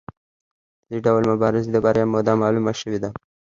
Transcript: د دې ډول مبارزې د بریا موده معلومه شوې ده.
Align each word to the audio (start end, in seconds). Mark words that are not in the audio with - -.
د 0.89 0.91
دې 0.91 0.97
ډول 1.05 1.23
مبارزې 1.31 1.69
د 1.73 1.77
بریا 1.85 2.05
موده 2.13 2.33
معلومه 2.41 2.71
شوې 2.81 2.99
ده. 3.03 3.09